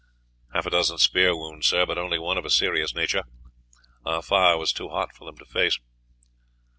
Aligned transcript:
"Half 0.51 0.65
a 0.65 0.71
dozen 0.71 0.97
spear 0.97 1.37
wounds, 1.37 1.67
sir, 1.67 1.85
but 1.85 1.99
only 1.99 2.17
one 2.17 2.35
of 2.39 2.43
a 2.43 2.49
serious 2.49 2.95
nature; 2.95 3.23
our 4.03 4.23
fire 4.23 4.57
was 4.57 4.73
too 4.73 4.89
hot 4.89 5.13
for 5.13 5.25
them 5.25 5.37
to 5.37 5.45
face." 5.45 5.77